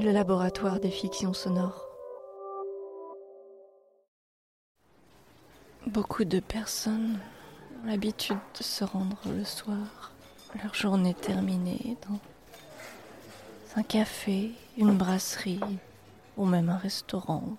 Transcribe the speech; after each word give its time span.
le 0.00 0.12
laboratoire 0.12 0.78
des 0.78 0.92
fictions 0.92 1.32
sonores. 1.32 1.84
Beaucoup 5.88 6.24
de 6.24 6.38
personnes 6.38 7.18
ont 7.82 7.86
l'habitude 7.86 8.38
de 8.56 8.62
se 8.62 8.84
rendre 8.84 9.18
le 9.26 9.44
soir, 9.44 10.12
leur 10.62 10.72
journée 10.72 11.14
terminée, 11.14 11.96
dans 12.08 12.20
un 13.74 13.82
café, 13.82 14.52
une 14.76 14.96
brasserie 14.96 15.60
ou 16.36 16.46
même 16.46 16.68
un 16.68 16.76
restaurant, 16.76 17.56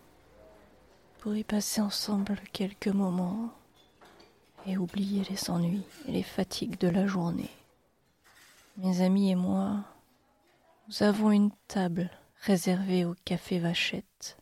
pour 1.19 1.35
y 1.35 1.43
passer 1.43 1.81
ensemble 1.81 2.39
quelques 2.53 2.87
moments 2.87 3.49
et 4.65 4.77
oublier 4.77 5.23
les 5.29 5.49
ennuis 5.49 5.83
et 6.07 6.13
les 6.13 6.23
fatigues 6.23 6.79
de 6.79 6.87
la 6.87 7.05
journée. 7.05 7.51
Mes 8.77 9.01
amis 9.01 9.31
et 9.31 9.35
moi, 9.35 9.83
nous 10.87 11.03
avons 11.03 11.31
une 11.31 11.51
table 11.67 12.09
réservée 12.39 13.03
au 13.03 13.15
café 13.25 13.59
Vachette 13.59 14.37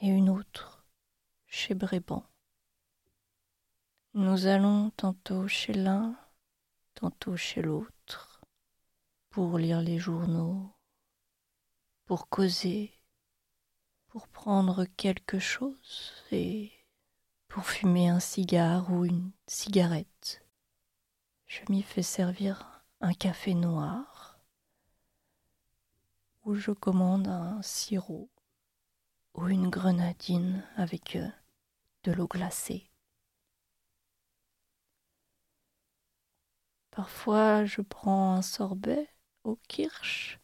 et 0.00 0.08
une 0.08 0.30
autre 0.30 0.86
chez 1.46 1.74
Bréban. 1.74 2.24
Nous 4.14 4.46
allons 4.46 4.90
tantôt 4.90 5.46
chez 5.48 5.74
l'un, 5.74 6.16
tantôt 6.94 7.36
chez 7.36 7.60
l'autre, 7.60 8.40
pour 9.28 9.58
lire 9.58 9.82
les 9.82 9.98
journaux, 9.98 10.74
pour 12.06 12.28
causer, 12.28 12.92
pour 14.06 14.26
prendre 14.28 14.86
quelque 14.96 15.38
chose 15.38 16.24
et 16.32 16.72
pour 17.48 17.66
fumer 17.66 18.08
un 18.08 18.20
cigare 18.20 18.90
ou 18.90 19.04
une 19.04 19.30
cigarette. 19.46 20.42
Je 21.46 21.60
m'y 21.68 21.82
fais 21.82 22.02
servir 22.02 22.82
un 23.00 23.12
café 23.12 23.54
noir 23.54 24.27
je 26.54 26.70
commande 26.70 27.28
un 27.28 27.60
sirop 27.62 28.30
ou 29.34 29.48
une 29.48 29.68
grenadine 29.70 30.66
avec 30.76 31.16
euh, 31.16 31.28
de 32.04 32.12
l'eau 32.12 32.26
glacée. 32.26 32.90
Parfois, 36.90 37.64
je 37.64 37.80
prends 37.80 38.32
un 38.32 38.42
sorbet 38.42 39.08
au 39.44 39.56
kirsch, 39.68 40.40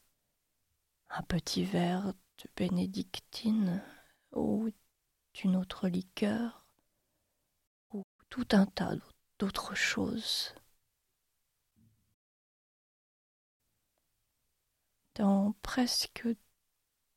un 1.10 1.22
petit 1.22 1.64
verre 1.64 2.14
de 2.38 2.48
bénédictine 2.56 3.82
ou 4.32 4.70
d'une 5.34 5.56
autre 5.56 5.88
liqueur, 5.88 6.64
ou 7.90 8.04
tout 8.30 8.46
un 8.52 8.66
tas 8.66 8.92
d'autres 9.38 9.74
choses. 9.74 10.54
Dans 15.14 15.52
presque 15.62 16.26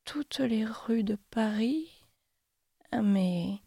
toutes 0.04 0.38
les 0.38 0.64
rues 0.64 1.02
de 1.02 1.16
Paris, 1.16 2.06
mais 2.92 3.60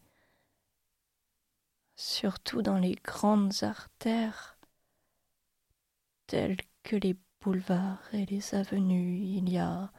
surtout 1.96 2.62
dans 2.62 2.78
les 2.78 2.94
grandes 2.94 3.62
artères, 3.62 4.58
tels 6.26 6.56
que 6.82 6.96
les 6.96 7.16
boulevards 7.40 8.14
et 8.14 8.24
les 8.24 8.54
avenues, 8.54 9.18
il 9.18 9.50
y 9.50 9.58
a 9.58 9.92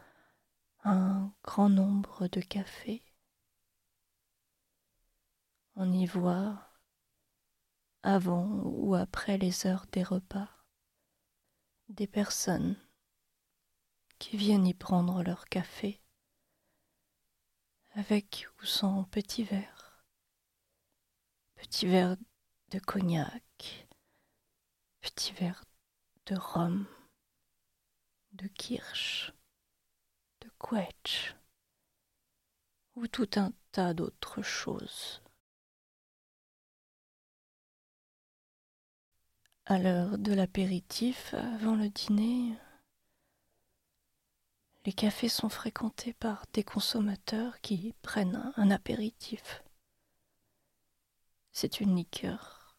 un 0.84 1.31
grand 1.44 1.70
nombre 1.70 2.28
de 2.28 2.42
cafés. 2.42 3.04
On 5.76 5.92
y 5.92 6.08
voit, 6.08 6.72
avant 8.02 8.48
ou 8.64 8.95
après 8.95 9.38
les 9.38 9.67
heures 9.67 9.86
des 9.92 10.04
repas, 10.04 10.50
des 11.89 12.08
personnes 12.08 12.78
qui 14.23 14.38
viennent 14.38 14.66
y 14.66 14.73
prendre 14.73 15.21
leur 15.21 15.49
café, 15.49 16.02
avec 17.91 18.47
ou 18.57 18.65
sans 18.65 19.03
petit 19.03 19.43
verre, 19.43 20.05
petit 21.55 21.88
verre 21.88 22.15
de 22.69 22.80
cognac, 22.80 23.86
petit 25.02 25.33
verre 25.33 25.65
de 26.27 26.37
rhum, 26.37 26.87
de 28.31 28.48
kirsch, 28.48 29.33
de 30.39 30.49
quetch, 30.58 31.36
ou 32.95 33.08
tout 33.08 33.30
un 33.36 33.52
tas 33.73 33.93
d'autres 33.93 34.42
choses. 34.42 35.21
À 39.65 39.80
l'heure 39.80 40.17
de 40.17 40.31
l'apéritif, 40.31 41.33
avant 41.33 41.75
le 41.75 41.89
dîner, 41.89 42.58
les 44.86 44.94
cafés 44.94 45.30
sont 45.30 45.49
fréquentés 45.49 46.14
par 46.14 46.45
des 46.54 46.64
consommateurs 46.64 47.61
qui 47.61 47.94
prennent 48.02 48.52
un 48.58 48.71
apéritif. 48.71 49.64
C'est 51.52 51.80
une 51.80 51.95
liqueur 51.95 52.76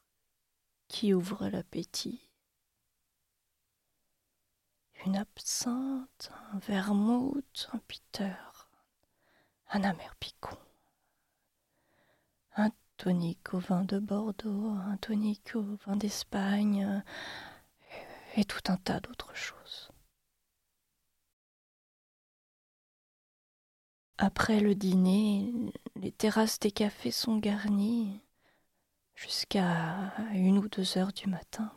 qui 0.88 1.14
ouvre 1.14 1.48
l'appétit 1.48 2.28
une 5.06 5.16
absinthe, 5.16 6.30
un 6.52 6.58
vermouth, 6.58 7.68
un 7.72 7.80
bitter, 7.88 8.34
un 9.70 9.82
amer 9.82 10.14
picon, 10.16 10.56
un 12.56 12.70
tonique 12.96 13.52
au 13.52 13.58
vin 13.58 13.84
de 13.84 13.98
Bordeaux, 13.98 14.70
un 14.70 14.96
tonique 14.96 15.52
au 15.56 15.76
vin 15.86 15.96
d'Espagne, 15.96 17.02
et 18.36 18.44
tout 18.44 18.62
un 18.68 18.76
tas 18.76 19.00
d'autres 19.00 19.36
choses. 19.36 19.90
Après 24.26 24.58
le 24.58 24.74
dîner, 24.74 25.52
les 25.96 26.10
terrasses 26.10 26.58
des 26.58 26.70
cafés 26.70 27.10
sont 27.10 27.36
garnies 27.36 28.22
jusqu'à 29.14 30.14
une 30.32 30.56
ou 30.56 30.66
deux 30.66 30.96
heures 30.96 31.12
du 31.12 31.28
matin. 31.28 31.70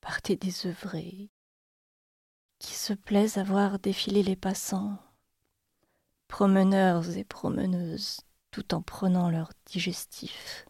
Par 0.00 0.20
des 0.22 0.36
désœuvrés. 0.36 1.30
Qui 2.60 2.74
se 2.74 2.92
plaisent 2.92 3.38
à 3.38 3.42
voir 3.42 3.80
défiler 3.80 4.22
les 4.22 4.36
passants, 4.36 4.96
promeneurs 6.28 7.16
et 7.16 7.24
promeneuses, 7.24 8.20
tout 8.52 8.72
en 8.72 8.80
prenant 8.80 9.30
leur 9.30 9.50
digestif. 9.66 10.64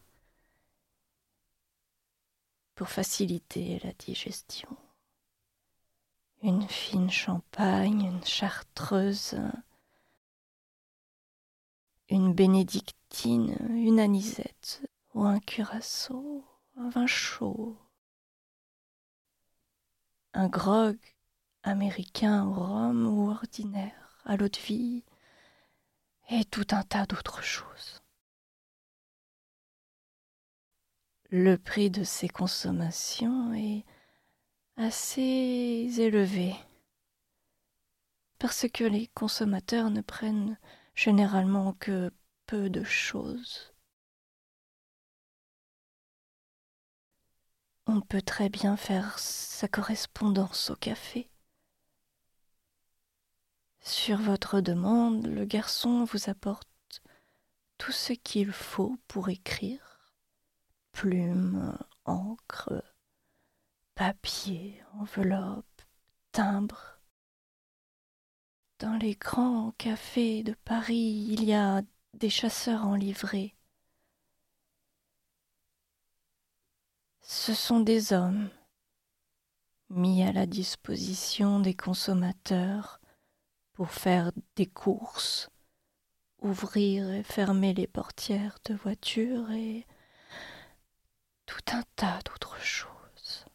Pour 2.74 2.88
faciliter 2.88 3.78
la 3.84 3.92
digestion. 3.92 4.74
Une 6.40 6.66
fine 6.66 7.10
champagne, 7.10 8.06
une 8.06 8.24
chartreuse, 8.24 9.36
une 12.14 12.32
bénédictine, 12.32 13.56
une 13.70 13.98
anisette 13.98 14.82
ou 15.14 15.24
un 15.24 15.40
curaçao, 15.40 16.44
un 16.76 16.88
vin 16.88 17.06
chaud, 17.06 17.76
un 20.32 20.48
grog 20.48 20.96
américain 21.64 22.46
au 22.46 22.52
rhum 22.52 23.06
ou 23.06 23.30
ordinaire 23.30 24.20
à 24.24 24.36
l'eau 24.36 24.48
de 24.48 24.58
vie, 24.58 25.02
et 26.30 26.44
tout 26.44 26.66
un 26.70 26.82
tas 26.84 27.04
d'autres 27.04 27.42
choses. 27.42 28.00
Le 31.30 31.56
prix 31.56 31.90
de 31.90 32.04
ces 32.04 32.28
consommations 32.28 33.52
est 33.54 33.84
assez 34.76 35.90
élevé 35.98 36.54
parce 38.38 38.68
que 38.68 38.84
les 38.84 39.08
consommateurs 39.08 39.90
ne 39.90 40.00
prennent 40.00 40.58
généralement 40.94 41.74
que 41.74 42.10
peu 42.46 42.70
de 42.70 42.84
choses. 42.84 43.72
On 47.86 48.00
peut 48.00 48.22
très 48.22 48.48
bien 48.48 48.76
faire 48.76 49.18
sa 49.18 49.68
correspondance 49.68 50.70
au 50.70 50.76
café 50.76 51.28
sur 53.84 54.18
votre 54.18 54.62
demande, 54.62 55.26
le 55.26 55.44
garçon 55.44 56.04
vous 56.04 56.30
apporte 56.30 57.02
tout 57.76 57.92
ce 57.92 58.14
qu'il 58.14 58.50
faut 58.50 58.96
pour 59.08 59.28
écrire 59.28 60.10
plumes, 60.92 61.76
encre, 62.06 62.82
papier, 63.94 64.82
enveloppe, 64.94 65.82
timbre. 66.32 66.93
Dans 68.84 68.98
les 68.98 69.14
grands 69.14 69.70
cafés 69.78 70.42
de 70.42 70.52
Paris, 70.52 71.24
il 71.30 71.42
y 71.42 71.54
a 71.54 71.80
des 72.12 72.28
chasseurs 72.28 72.86
en 72.86 72.96
livrée. 72.96 73.56
Ce 77.22 77.54
sont 77.54 77.80
des 77.80 78.12
hommes 78.12 78.50
mis 79.88 80.22
à 80.22 80.32
la 80.32 80.44
disposition 80.44 81.60
des 81.60 81.72
consommateurs 81.72 83.00
pour 83.72 83.90
faire 83.90 84.32
des 84.54 84.66
courses, 84.66 85.48
ouvrir 86.42 87.10
et 87.10 87.22
fermer 87.22 87.72
les 87.72 87.86
portières 87.86 88.58
de 88.66 88.74
voiture 88.74 89.50
et 89.50 89.86
tout 91.46 91.64
un 91.72 91.84
tas 91.96 92.18
d'autres 92.26 92.60
choses. 92.60 93.46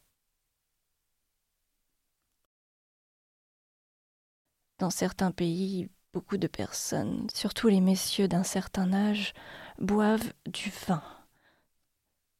Dans 4.80 4.90
certains 4.90 5.32
pays, 5.32 5.90
beaucoup 6.14 6.38
de 6.38 6.48
personnes, 6.48 7.28
surtout 7.34 7.68
les 7.68 7.82
messieurs 7.82 8.30
d'un 8.30 8.44
certain 8.44 8.94
âge, 8.94 9.34
boivent 9.78 10.34
du 10.46 10.72
vin. 10.88 11.04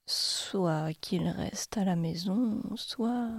Soit 0.06 0.94
qu'ils 1.02 1.28
restent 1.28 1.78
à 1.78 1.84
la 1.84 1.98
maison, 1.98 2.62
soit 2.78 3.30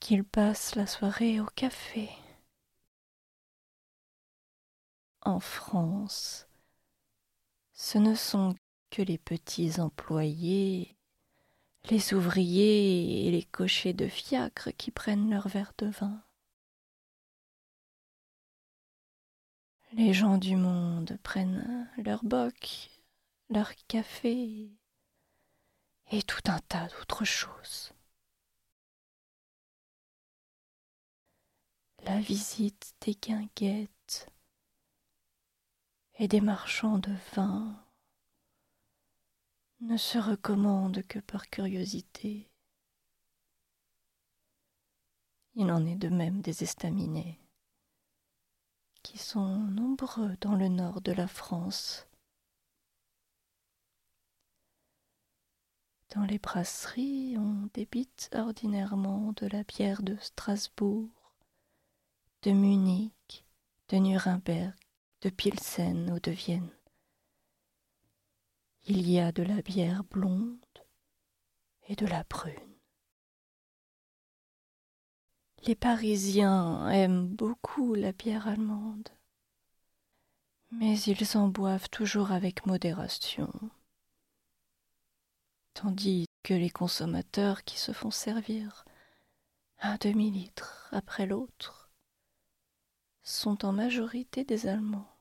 qu'ils 0.00 0.24
passent 0.24 0.74
la 0.74 0.86
soirée 0.86 1.40
au 1.40 1.46
café. 1.54 2.10
En 5.22 5.38
France, 5.38 6.48
ce 7.72 7.98
ne 7.98 8.16
sont 8.16 8.56
que 8.90 9.00
les 9.00 9.16
petits 9.16 9.80
employés, 9.80 10.96
les 11.88 12.14
ouvriers 12.14 13.28
et 13.28 13.30
les 13.30 13.44
cochers 13.44 13.94
de 13.94 14.08
fiacre 14.08 14.70
qui 14.76 14.90
prennent 14.90 15.30
leur 15.30 15.46
verre 15.46 15.72
de 15.78 15.86
vin. 15.86 16.20
Les 19.96 20.12
gens 20.12 20.38
du 20.38 20.56
monde 20.56 21.16
prennent 21.22 21.88
leur 21.98 22.24
boc, 22.24 22.90
leur 23.48 23.72
café 23.86 24.68
et 26.10 26.22
tout 26.24 26.42
un 26.46 26.58
tas 26.58 26.88
d'autres 26.88 27.24
choses. 27.24 27.92
La 32.02 32.18
visite 32.18 32.92
des 33.02 33.14
guinguettes 33.14 34.28
et 36.18 36.26
des 36.26 36.40
marchands 36.40 36.98
de 36.98 37.14
vin 37.36 37.80
ne 39.78 39.96
se 39.96 40.18
recommande 40.18 41.04
que 41.06 41.20
par 41.20 41.48
curiosité. 41.50 42.50
Il 45.54 45.70
en 45.70 45.86
est 45.86 45.94
de 45.94 46.08
même 46.08 46.40
des 46.40 46.64
estaminets 46.64 47.38
qui 49.04 49.18
sont 49.18 49.58
nombreux 49.58 50.34
dans 50.40 50.56
le 50.56 50.68
nord 50.68 51.02
de 51.02 51.12
la 51.12 51.28
France. 51.28 52.08
Dans 56.14 56.24
les 56.24 56.38
brasseries, 56.38 57.36
on 57.38 57.68
débite 57.74 58.30
ordinairement 58.34 59.32
de 59.36 59.46
la 59.46 59.62
bière 59.62 60.02
de 60.02 60.16
Strasbourg, 60.20 61.36
de 62.42 62.52
Munich, 62.52 63.44
de 63.90 63.98
Nuremberg, 63.98 64.74
de 65.20 65.28
Pilsen 65.28 66.10
ou 66.10 66.18
de 66.18 66.30
Vienne. 66.30 66.72
Il 68.86 69.08
y 69.08 69.20
a 69.20 69.32
de 69.32 69.42
la 69.42 69.60
bière 69.60 70.02
blonde 70.04 70.58
et 71.88 71.94
de 71.94 72.06
la 72.06 72.24
brune. 72.24 72.73
Les 75.66 75.74
Parisiens 75.74 76.90
aiment 76.90 77.26
beaucoup 77.26 77.94
la 77.94 78.12
bière 78.12 78.48
allemande, 78.48 79.08
mais 80.70 81.00
ils 81.00 81.38
en 81.38 81.48
boivent 81.48 81.88
toujours 81.88 82.32
avec 82.32 82.66
modération, 82.66 83.50
tandis 85.72 86.26
que 86.42 86.52
les 86.52 86.68
consommateurs 86.68 87.64
qui 87.64 87.78
se 87.78 87.92
font 87.92 88.10
servir 88.10 88.84
un 89.78 89.96
demi-litre 89.96 90.90
après 90.92 91.24
l'autre 91.24 91.90
sont 93.22 93.64
en 93.64 93.72
majorité 93.72 94.44
des 94.44 94.66
Allemands. 94.66 95.16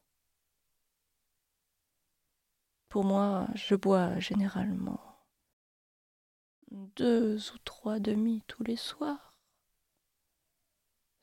Pour 2.90 3.06
moi, 3.06 3.48
je 3.56 3.76
bois 3.76 4.20
généralement 4.20 5.00
deux 6.72 7.38
ou 7.54 7.58
trois 7.60 8.00
demi 8.00 8.44
tous 8.48 8.64
les 8.64 8.76
soirs. 8.76 9.33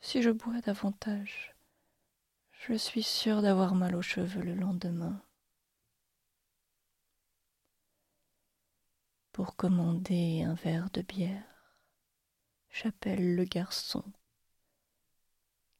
Si 0.03 0.23
je 0.23 0.31
bois 0.31 0.59
davantage, 0.61 1.55
je 2.51 2.73
suis 2.73 3.03
sûre 3.03 3.43
d'avoir 3.43 3.75
mal 3.75 3.95
aux 3.95 4.01
cheveux 4.01 4.41
le 4.41 4.55
lendemain. 4.55 5.21
Pour 9.31 9.55
commander 9.55 10.41
un 10.41 10.55
verre 10.55 10.89
de 10.89 11.03
bière, 11.03 11.77
j'appelle 12.71 13.35
le 13.35 13.43
garçon. 13.43 14.03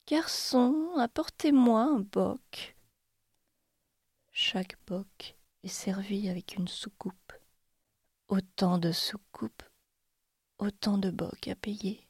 Garçon, 0.06 0.92
apportez-moi 1.00 1.82
un 1.82 2.00
boc. 2.00 2.76
Chaque 4.32 4.78
boc 4.86 5.36
est 5.64 5.68
servi 5.68 6.30
avec 6.30 6.56
une 6.56 6.68
soucoupe. 6.68 7.34
Autant 8.28 8.78
de 8.78 8.92
soucoupes, 8.92 9.64
autant 10.60 11.00
de 11.00 11.10
bocs 11.10 11.48
à 11.48 11.56
payer. 11.56 12.08